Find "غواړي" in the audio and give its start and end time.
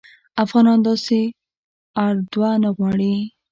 2.77-3.15